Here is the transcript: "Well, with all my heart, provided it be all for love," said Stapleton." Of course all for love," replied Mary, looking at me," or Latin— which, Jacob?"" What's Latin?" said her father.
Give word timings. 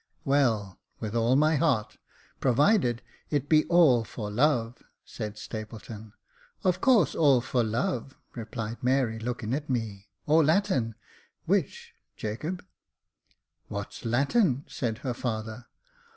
"Well, 0.25 0.79
with 0.99 1.15
all 1.15 1.35
my 1.35 1.57
heart, 1.57 1.99
provided 2.39 3.03
it 3.29 3.47
be 3.47 3.65
all 3.65 4.03
for 4.03 4.31
love," 4.31 4.81
said 5.05 5.37
Stapleton." 5.37 6.13
Of 6.63 6.81
course 6.81 7.13
all 7.13 7.39
for 7.39 7.63
love," 7.63 8.17
replied 8.33 8.81
Mary, 8.81 9.19
looking 9.19 9.53
at 9.53 9.69
me," 9.69 10.07
or 10.25 10.43
Latin— 10.43 10.95
which, 11.45 11.93
Jacob?"" 12.17 12.65
What's 13.67 14.03
Latin?" 14.03 14.65
said 14.67 14.97
her 15.05 15.13
father. 15.13 15.67